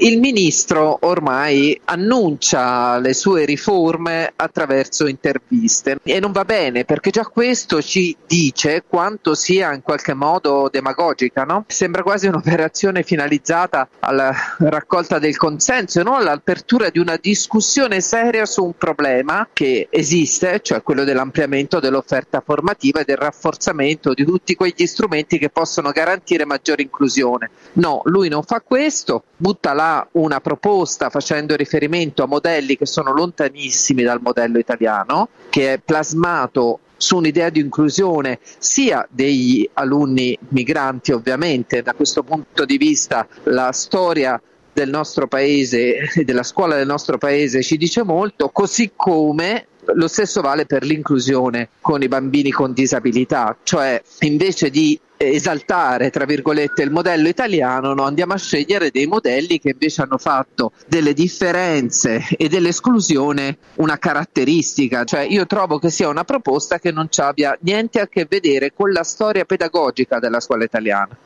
Il 0.00 0.18
ministro 0.18 0.96
ormai 1.02 1.78
annuncia 1.84 2.98
le 2.98 3.12
sue 3.12 3.44
riforme 3.44 4.32
attraverso 4.34 5.06
interviste 5.06 5.98
e 6.02 6.18
non 6.18 6.32
va 6.32 6.46
bene 6.46 6.86
perché 6.86 7.10
già 7.10 7.26
questo 7.26 7.82
ci 7.82 8.16
dice 8.26 8.84
quanto 8.88 9.34
sia 9.34 9.74
in 9.74 9.82
qualche 9.82 10.14
modo 10.14 10.70
demagogica, 10.72 11.44
no? 11.44 11.66
Sembra 11.68 12.02
quasi 12.02 12.26
un'operazione 12.26 13.02
finalizzata 13.02 13.86
alla 13.98 14.34
raccolta 14.60 15.18
del 15.18 15.36
consenso 15.36 16.00
e 16.00 16.04
non 16.04 16.14
all'apertura 16.14 16.88
di 16.88 16.98
una 16.98 17.18
discussione 17.20 18.00
seria 18.00 18.46
su 18.46 18.64
un 18.64 18.76
problema 18.78 19.46
che 19.52 19.88
esiste, 19.90 20.60
cioè 20.62 20.82
quello 20.82 21.04
dell'ampliamento 21.04 21.80
dell'offerta 21.80 22.42
formativa 22.44 23.00
e 23.00 23.04
del 23.04 23.18
rafforzamento 23.18 24.14
di 24.14 24.24
tutti 24.24 24.54
quegli 24.54 24.86
strumenti 24.86 25.36
che 25.38 25.50
possono 25.50 25.90
garantire 25.90 26.46
maggiore 26.46 26.80
inclusione. 26.80 27.50
No, 27.74 28.00
lui 28.06 28.30
non 28.30 28.42
fa 28.42 28.62
questo, 28.62 29.24
butta 29.36 29.74
la 29.74 29.81
là 29.82 30.06
una 30.12 30.40
proposta 30.40 31.10
facendo 31.10 31.56
riferimento 31.56 32.22
a 32.22 32.26
modelli 32.26 32.76
che 32.76 32.86
sono 32.86 33.12
lontanissimi 33.12 34.02
dal 34.02 34.20
modello 34.22 34.58
italiano, 34.58 35.28
che 35.50 35.74
è 35.74 35.78
plasmato 35.78 36.80
su 36.96 37.16
un'idea 37.16 37.50
di 37.50 37.58
inclusione 37.58 38.38
sia 38.58 39.06
degli 39.10 39.68
alunni 39.74 40.38
migranti 40.50 41.10
ovviamente, 41.10 41.82
da 41.82 41.94
questo 41.94 42.22
punto 42.22 42.64
di 42.64 42.76
vista 42.76 43.26
la 43.44 43.72
storia 43.72 44.40
del 44.72 44.88
nostro 44.88 45.26
paese 45.26 45.96
e 46.14 46.22
della 46.24 46.44
scuola 46.44 46.76
del 46.76 46.86
nostro 46.86 47.18
paese 47.18 47.62
ci 47.62 47.76
dice 47.76 48.04
molto, 48.04 48.50
così 48.50 48.92
come 48.94 49.66
lo 49.94 50.06
stesso 50.06 50.40
vale 50.40 50.64
per 50.64 50.84
l'inclusione 50.84 51.70
con 51.80 52.02
i 52.02 52.08
bambini 52.08 52.52
con 52.52 52.72
disabilità, 52.72 53.56
cioè 53.64 54.00
invece 54.20 54.70
di 54.70 54.98
esaltare 55.30 56.10
tra 56.10 56.24
virgolette 56.24 56.82
il 56.82 56.90
modello 56.90 57.28
italiano, 57.28 57.94
no? 57.94 58.04
andiamo 58.04 58.34
a 58.34 58.38
scegliere 58.38 58.90
dei 58.90 59.06
modelli 59.06 59.58
che 59.58 59.70
invece 59.70 60.02
hanno 60.02 60.18
fatto 60.18 60.72
delle 60.86 61.12
differenze 61.12 62.24
e 62.36 62.48
dell'esclusione 62.48 63.58
una 63.76 63.98
caratteristica, 63.98 65.04
cioè 65.04 65.20
io 65.20 65.46
trovo 65.46 65.78
che 65.78 65.90
sia 65.90 66.08
una 66.08 66.24
proposta 66.24 66.78
che 66.78 66.90
non 66.90 67.08
abbia 67.16 67.56
niente 67.60 68.00
a 68.00 68.08
che 68.08 68.26
vedere 68.28 68.72
con 68.72 68.90
la 68.90 69.04
storia 69.04 69.44
pedagogica 69.44 70.18
della 70.18 70.40
scuola 70.40 70.64
italiana. 70.64 71.16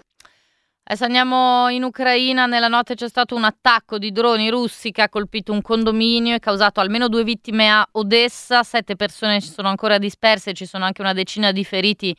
Adesso 0.88 1.04
andiamo 1.04 1.68
in 1.68 1.82
Ucraina. 1.82 2.46
Nella 2.46 2.68
notte 2.68 2.94
c'è 2.94 3.08
stato 3.08 3.34
un 3.34 3.42
attacco 3.42 3.98
di 3.98 4.12
droni 4.12 4.48
russi 4.50 4.92
che 4.92 5.02
ha 5.02 5.08
colpito 5.08 5.52
un 5.52 5.60
condominio 5.60 6.36
e 6.36 6.38
causato 6.38 6.78
almeno 6.78 7.08
due 7.08 7.24
vittime 7.24 7.68
a 7.68 7.84
Odessa. 7.90 8.62
Sette 8.62 8.94
persone 8.94 9.40
sono 9.40 9.66
ancora 9.66 9.98
disperse, 9.98 10.52
ci 10.52 10.64
sono 10.64 10.84
anche 10.84 11.00
una 11.00 11.12
decina 11.12 11.50
di 11.50 11.64
feriti. 11.64 12.16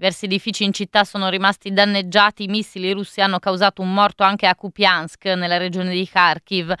Diversi 0.00 0.26
edifici 0.26 0.62
in 0.62 0.72
città 0.72 1.02
sono 1.02 1.28
rimasti 1.28 1.72
danneggiati. 1.72 2.44
I 2.44 2.46
missili 2.46 2.92
russi 2.92 3.20
hanno 3.20 3.40
causato 3.40 3.82
un 3.82 3.92
morto 3.92 4.22
anche 4.22 4.46
a 4.46 4.54
Kupiansk, 4.54 5.24
nella 5.24 5.56
regione 5.56 5.90
di 5.90 6.06
Kharkiv. 6.06 6.72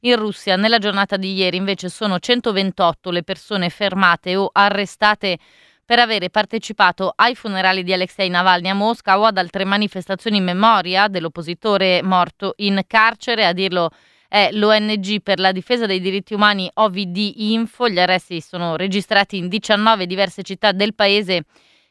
In 0.00 0.16
Russia, 0.16 0.56
nella 0.56 0.76
giornata 0.76 1.16
di 1.16 1.32
ieri, 1.32 1.56
invece, 1.56 1.88
sono 1.88 2.18
128 2.18 3.10
le 3.10 3.22
persone 3.22 3.70
fermate 3.70 4.36
o 4.36 4.50
arrestate 4.52 5.38
per 5.86 6.00
avere 6.00 6.28
partecipato 6.28 7.10
ai 7.16 7.34
funerali 7.34 7.82
di 7.82 7.94
Alexei 7.94 8.28
Navalny 8.28 8.68
a 8.68 8.74
Mosca 8.74 9.18
o 9.18 9.24
ad 9.24 9.38
altre 9.38 9.64
manifestazioni 9.64 10.36
in 10.36 10.44
memoria 10.44 11.08
dell'oppositore 11.08 12.02
morto 12.02 12.52
in 12.56 12.82
carcere. 12.86 13.46
A 13.46 13.54
dirlo 13.54 13.88
è 14.28 14.50
l'ONG 14.52 15.22
per 15.22 15.38
la 15.38 15.52
difesa 15.52 15.86
dei 15.86 15.98
diritti 15.98 16.34
umani 16.34 16.70
OVD 16.74 17.32
Info. 17.36 17.88
Gli 17.88 17.98
arresti 17.98 18.42
sono 18.42 18.76
registrati 18.76 19.38
in 19.38 19.48
19 19.48 20.04
diverse 20.04 20.42
città 20.42 20.72
del 20.72 20.94
paese. 20.94 21.44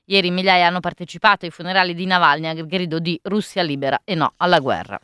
Ieri 0.06 0.32
migliaia 0.32 0.68
hanno 0.68 0.80
partecipato 0.80 1.46
ai 1.46 1.52
funerali 1.52 1.94
di 1.94 2.06
Navalny 2.06 2.48
al 2.48 2.66
grido 2.68 3.00
di 3.00 3.20
Russia 3.24 3.64
libera 3.64 4.00
e 4.04 4.16
no 4.16 4.34
alla 4.38 4.60
guerra. 4.60 5.00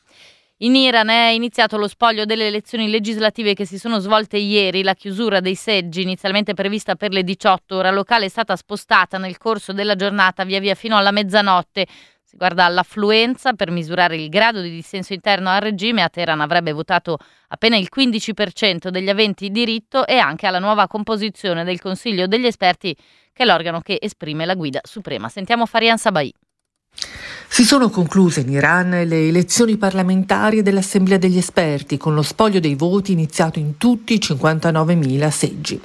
In 0.63 0.75
Iran 0.75 1.10
è 1.10 1.29
iniziato 1.29 1.75
lo 1.77 1.88
spoglio 1.88 2.24
delle 2.25 2.46
elezioni 2.46 2.88
legislative 2.88 3.55
che 3.55 3.65
si 3.65 3.79
sono 3.79 3.98
svolte 3.98 4.38
ieri. 4.38 4.84
La 4.84 4.93
chiusura 4.93 5.39
dei 5.39 5.55
seggi, 5.55 6.03
inizialmente 6.03 6.53
prevista 6.53 6.96
per 6.96 7.12
le 7.12 7.24
18 7.24 7.75
ora 7.77 7.89
locale, 7.89 8.25
è 8.25 8.29
stata 8.29 8.55
spostata 8.55 9.17
nel 9.17 9.38
corso 9.38 9.74
della 9.74 9.96
giornata 9.96 10.43
via 10.43 10.60
via 10.60 10.75
fino 10.75 10.96
alla 10.96 11.10
mezzanotte. 11.10 11.88
Si 12.32 12.38
guarda 12.38 12.64
all'affluenza 12.64 13.52
per 13.52 13.72
misurare 13.72 14.16
il 14.16 14.30
grado 14.30 14.62
di 14.62 14.70
dissenso 14.70 15.12
interno 15.12 15.50
al 15.50 15.60
regime. 15.60 16.02
A 16.02 16.08
Teheran 16.08 16.40
avrebbe 16.40 16.72
votato 16.72 17.18
appena 17.50 17.76
il 17.76 17.90
15% 17.94 18.88
degli 18.88 19.10
aventi 19.10 19.50
diritto 19.50 20.08
e 20.08 20.18
anche 20.18 20.48
alla 20.48 20.60
nuova 20.60 20.88
composizione 20.88 21.66
del 21.66 21.82
Consiglio 21.82 22.28
degli 22.28 22.46
esperti, 22.46 22.96
che 23.34 23.44
è 23.44 23.46
l'organo 23.46 23.82
che 23.82 23.98
esprime 24.02 24.46
la 24.46 24.56
guida 24.56 24.80
suprema. 24.82 25.28
Sentiamo 25.28 25.66
Farian 25.66 25.98
Sabai. 25.98 26.34
Si 27.53 27.65
sono 27.65 27.89
concluse 27.89 28.39
in 28.39 28.50
Iran 28.50 28.91
le 28.91 29.27
elezioni 29.27 29.75
parlamentari 29.75 30.62
dell'Assemblea 30.62 31.17
degli 31.17 31.38
esperti 31.38 31.98
con 31.98 32.13
lo 32.13 32.22
spoglio 32.22 32.62
dei 32.62 32.75
voti 32.75 33.12
iniziato 33.12 33.60
in 33.60 33.75
tutti 33.77 34.13
i 34.13 34.22
59.000 34.24 35.29
seggi. 35.29 35.81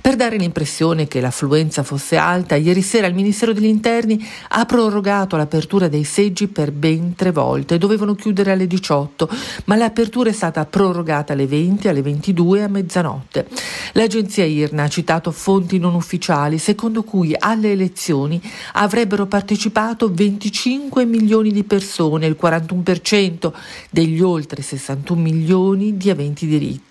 Per 0.00 0.16
dare 0.16 0.38
l'impressione 0.38 1.08
che 1.08 1.20
l'affluenza 1.20 1.82
fosse 1.82 2.16
alta, 2.16 2.56
ieri 2.56 2.80
sera 2.80 3.06
il 3.06 3.12
Ministero 3.12 3.52
degli 3.52 3.66
Interni 3.66 4.26
ha 4.48 4.64
prorogato 4.64 5.36
l'apertura 5.36 5.88
dei 5.88 6.04
seggi 6.04 6.48
per 6.48 6.72
ben 6.72 7.14
tre 7.14 7.32
volte. 7.32 7.76
Dovevano 7.76 8.14
chiudere 8.14 8.52
alle 8.52 8.66
18, 8.66 9.28
ma 9.66 9.76
l'apertura 9.76 10.30
è 10.30 10.32
stata 10.32 10.64
prorogata 10.64 11.34
alle 11.34 11.46
20, 11.46 11.86
alle 11.88 12.00
22 12.00 12.60
e 12.60 12.62
a 12.62 12.68
mezzanotte. 12.68 13.46
L'agenzia 13.92 14.46
IRNA 14.46 14.84
ha 14.84 14.88
citato 14.88 15.32
fonti 15.32 15.78
non 15.78 15.94
ufficiali 15.94 16.56
secondo 16.56 17.02
cui 17.02 17.34
alle 17.36 17.72
elezioni 17.72 18.40
avrebbero 18.72 19.26
partecipato 19.26 20.10
25 20.10 21.08
milioni 21.10 21.52
di 21.52 21.64
persone, 21.64 22.26
il 22.26 22.38
41% 22.40 23.52
degli 23.90 24.20
oltre 24.20 24.62
61 24.62 25.20
milioni 25.20 25.96
di 25.96 26.08
aventi 26.08 26.46
diritto. 26.46 26.89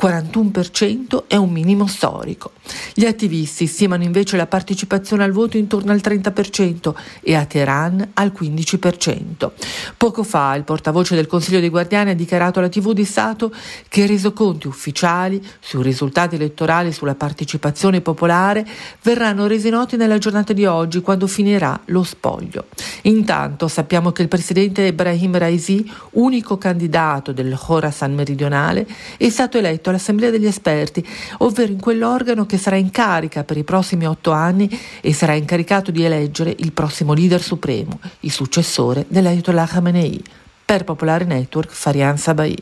41% 0.00 1.24
è 1.26 1.36
un 1.36 1.50
minimo 1.50 1.86
storico. 1.86 2.52
Gli 2.94 3.04
attivisti 3.04 3.66
stimano 3.66 4.04
invece 4.04 4.36
la 4.36 4.46
partecipazione 4.46 5.24
al 5.24 5.32
voto 5.32 5.56
intorno 5.56 5.92
al 5.92 6.00
30% 6.02 6.94
e 7.20 7.34
a 7.34 7.44
Teheran 7.44 8.10
al 8.14 8.32
15%. 8.36 9.50
Poco 9.96 10.22
fa 10.22 10.54
il 10.54 10.64
portavoce 10.64 11.14
del 11.14 11.26
Consiglio 11.26 11.60
dei 11.60 11.68
Guardiani 11.68 12.10
ha 12.10 12.14
dichiarato 12.14 12.58
alla 12.58 12.68
TV 12.68 12.92
di 12.92 13.04
Stato 13.04 13.52
che 13.88 14.02
i 14.02 14.06
resoconti 14.06 14.66
ufficiali 14.66 15.44
sui 15.60 15.82
risultati 15.82 16.36
elettorali 16.36 16.92
sulla 16.92 17.14
partecipazione 17.14 18.00
popolare 18.00 18.66
verranno 19.02 19.46
resi 19.46 19.68
noti 19.68 19.96
nella 19.96 20.18
giornata 20.18 20.52
di 20.52 20.64
oggi 20.64 21.00
quando 21.00 21.26
finirà 21.26 21.78
lo 21.86 22.02
spoglio. 22.02 22.66
Intanto 23.02 23.68
sappiamo 23.68 24.12
che 24.12 24.22
il 24.22 24.28
presidente 24.28 24.82
Ibrahim 24.82 25.38
Raisi, 25.38 25.90
unico 26.12 26.58
candidato 26.58 27.32
del 27.32 27.56
Khorasan 27.58 28.14
meridionale, 28.14 28.86
è 29.16 29.28
stato 29.28 29.51
stato 29.52 29.58
eletto 29.58 29.90
all'Assemblea 29.90 30.30
degli 30.30 30.46
esperti, 30.46 31.06
ovvero 31.38 31.70
in 31.70 31.80
quell'organo 31.80 32.46
che 32.46 32.56
sarà 32.56 32.76
in 32.76 32.90
carica 32.90 33.44
per 33.44 33.58
i 33.58 33.64
prossimi 33.64 34.06
otto 34.06 34.30
anni 34.30 34.68
e 35.02 35.12
sarà 35.12 35.34
incaricato 35.34 35.90
di 35.90 36.02
eleggere 36.02 36.54
il 36.58 36.72
prossimo 36.72 37.12
leader 37.12 37.42
supremo, 37.42 38.00
il 38.20 38.30
successore 38.30 39.04
dell'Ayatollah 39.08 39.66
Khamenei. 39.66 40.22
Per 40.64 40.84
Popolare 40.84 41.24
Network, 41.24 41.70
Farian 41.70 42.16
Sabai. 42.16 42.56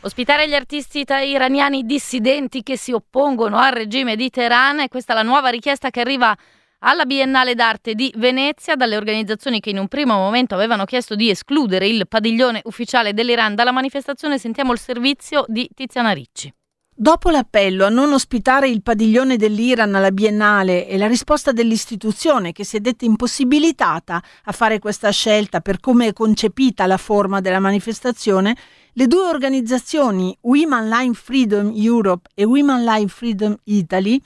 Ospitare 0.00 0.48
gli 0.48 0.54
artisti 0.54 1.04
iraniani 1.04 1.82
dissidenti 1.84 2.62
che 2.62 2.76
si 2.76 2.92
oppongono 2.92 3.56
al 3.56 3.72
regime 3.72 4.14
di 4.14 4.30
Teheran 4.30 4.80
è 4.80 4.88
questa 4.88 5.14
la 5.14 5.22
nuova 5.22 5.48
richiesta 5.48 5.90
che 5.90 6.00
arriva 6.00 6.36
alla 6.80 7.04
Biennale 7.04 7.54
d'arte 7.54 7.94
di 7.94 8.12
Venezia 8.16 8.76
dalle 8.76 8.96
organizzazioni 8.96 9.60
che 9.60 9.70
in 9.70 9.78
un 9.78 9.88
primo 9.88 10.14
momento 10.14 10.54
avevano 10.54 10.84
chiesto 10.84 11.14
di 11.14 11.30
escludere 11.30 11.86
il 11.86 12.06
padiglione 12.08 12.60
ufficiale 12.64 13.14
dell'Iran 13.14 13.54
dalla 13.54 13.72
manifestazione. 13.72 14.38
Sentiamo 14.38 14.72
il 14.72 14.78
servizio 14.78 15.44
di 15.48 15.68
Tiziana 15.74 16.12
Ricci. 16.12 16.52
Dopo 16.98 17.28
l'appello 17.28 17.84
a 17.84 17.90
non 17.90 18.14
ospitare 18.14 18.70
il 18.70 18.80
padiglione 18.80 19.36
dell'Iran 19.36 19.94
alla 19.94 20.10
Biennale 20.10 20.86
e 20.88 20.96
la 20.96 21.06
risposta 21.06 21.52
dell'istituzione 21.52 22.52
che 22.52 22.64
si 22.64 22.78
è 22.78 22.80
detta 22.80 23.04
impossibilitata 23.04 24.22
a 24.44 24.52
fare 24.52 24.78
questa 24.78 25.10
scelta 25.10 25.60
per 25.60 25.78
come 25.78 26.06
è 26.06 26.12
concepita 26.14 26.86
la 26.86 26.96
forma 26.96 27.42
della 27.42 27.60
manifestazione, 27.60 28.56
le 28.98 29.06
due 29.06 29.28
organizzazioni 29.28 30.36
Women 30.40 30.88
Line 30.88 31.12
Freedom 31.12 31.70
Europe 31.74 32.30
e 32.34 32.44
Women 32.44 32.82
Line 32.82 33.08
Freedom 33.08 33.54
Italy, 33.64 34.18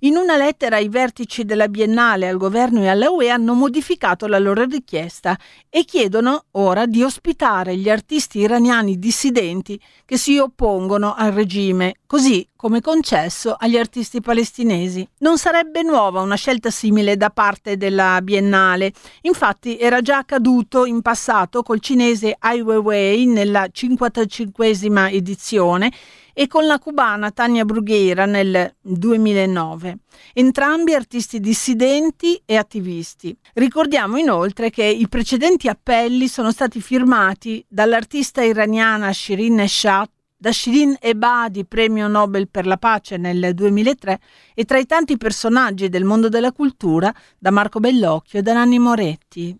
in 0.00 0.16
una 0.16 0.36
lettera 0.36 0.76
ai 0.76 0.90
vertici 0.90 1.46
della 1.46 1.66
Biennale, 1.68 2.28
al 2.28 2.36
governo 2.36 2.82
e 2.82 2.88
alla 2.88 3.08
UE, 3.08 3.30
hanno 3.30 3.54
modificato 3.54 4.26
la 4.26 4.38
loro 4.38 4.64
richiesta 4.64 5.38
e 5.70 5.84
chiedono 5.84 6.44
ora 6.52 6.84
di 6.84 7.02
ospitare 7.02 7.76
gli 7.76 7.88
artisti 7.88 8.40
iraniani 8.40 8.98
dissidenti 8.98 9.80
che 10.04 10.18
si 10.18 10.36
oppongono 10.36 11.14
al 11.14 11.32
regime, 11.32 11.94
così 12.04 12.46
come 12.58 12.80
concesso 12.80 13.54
agli 13.56 13.76
artisti 13.76 14.20
palestinesi. 14.20 15.08
Non 15.18 15.38
sarebbe 15.38 15.82
nuova 15.84 16.22
una 16.22 16.34
scelta 16.34 16.70
simile 16.70 17.16
da 17.16 17.30
parte 17.30 17.76
della 17.76 18.20
Biennale, 18.20 18.92
infatti 19.20 19.78
era 19.78 20.00
già 20.00 20.18
accaduto 20.18 20.84
in 20.84 21.00
passato 21.00 21.62
col 21.62 21.78
cinese 21.78 22.34
Ai 22.36 22.60
Weiwei 22.60 23.26
nella 23.26 23.68
55esima 23.72 25.08
edizione 25.12 25.92
e 26.34 26.48
con 26.48 26.66
la 26.66 26.80
cubana 26.80 27.30
Tania 27.30 27.64
Brughera 27.64 28.26
nel 28.26 28.74
2009, 28.80 29.98
entrambi 30.32 30.94
artisti 30.94 31.38
dissidenti 31.38 32.42
e 32.44 32.56
attivisti. 32.56 33.36
Ricordiamo 33.54 34.16
inoltre 34.16 34.70
che 34.70 34.84
i 34.84 35.06
precedenti 35.08 35.68
appelli 35.68 36.26
sono 36.26 36.50
stati 36.50 36.80
firmati 36.80 37.64
dall'artista 37.68 38.42
iraniana 38.42 39.12
Shirin 39.12 39.60
Eshat 39.60 40.10
da 40.40 40.52
Shirin 40.52 40.96
Ebadi, 41.00 41.66
premio 41.66 42.06
Nobel 42.06 42.48
per 42.48 42.64
la 42.64 42.76
pace 42.76 43.16
nel 43.16 43.54
2003, 43.54 44.20
e 44.54 44.64
tra 44.64 44.78
i 44.78 44.86
tanti 44.86 45.16
personaggi 45.16 45.88
del 45.88 46.04
mondo 46.04 46.28
della 46.28 46.52
cultura, 46.52 47.12
da 47.36 47.50
Marco 47.50 47.80
Bellocchio 47.80 48.38
e 48.38 48.42
da 48.42 48.52
Nanni 48.52 48.78
Moretti. 48.78 49.58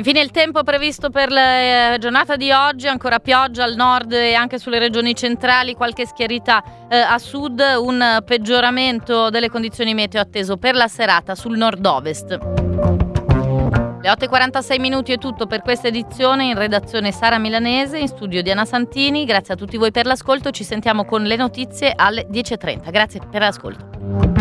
Infine 0.00 0.20
il 0.20 0.30
tempo 0.30 0.62
previsto 0.62 1.10
per 1.10 1.30
la 1.30 1.92
eh, 1.92 1.98
giornata 1.98 2.36
di 2.36 2.50
oggi, 2.50 2.88
ancora 2.88 3.18
pioggia 3.18 3.64
al 3.64 3.74
nord 3.74 4.12
e 4.12 4.32
anche 4.32 4.58
sulle 4.58 4.78
regioni 4.78 5.14
centrali, 5.14 5.74
qualche 5.74 6.06
schiarita 6.06 6.88
eh, 6.88 6.96
a 6.96 7.18
sud, 7.18 7.62
un 7.78 8.22
peggioramento 8.24 9.28
delle 9.28 9.50
condizioni 9.50 9.92
meteo 9.92 10.22
atteso 10.22 10.56
per 10.56 10.74
la 10.74 10.88
serata 10.88 11.34
sul 11.34 11.58
nord-ovest. 11.58 12.30
Le 12.30 14.08
8.46 14.08 14.80
minuti 14.80 15.12
è 15.12 15.18
tutto 15.18 15.46
per 15.46 15.60
questa 15.60 15.88
edizione, 15.88 16.46
in 16.46 16.56
redazione 16.56 17.12
Sara 17.12 17.36
Milanese, 17.36 17.98
in 17.98 18.08
studio 18.08 18.40
Diana 18.42 18.64
Santini, 18.64 19.26
grazie 19.26 19.52
a 19.52 19.56
tutti 19.58 19.76
voi 19.76 19.90
per 19.90 20.06
l'ascolto, 20.06 20.50
ci 20.50 20.64
sentiamo 20.64 21.04
con 21.04 21.24
le 21.24 21.36
notizie 21.36 21.92
alle 21.94 22.26
10.30, 22.26 22.90
grazie 22.90 23.20
per 23.30 23.42
l'ascolto. 23.42 24.39